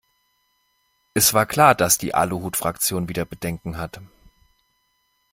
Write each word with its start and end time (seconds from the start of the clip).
Es 1.13 1.35
war 1.35 1.45
klar, 1.45 1.75
dass 1.75 1.99
die 1.99 2.15
Aluhutfraktion 2.15 3.07
wieder 3.07 3.23
Bedenken 3.23 3.77
hat. 3.77 4.01